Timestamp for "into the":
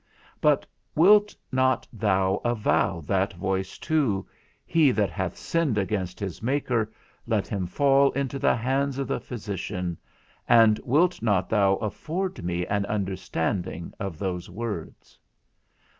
8.13-8.55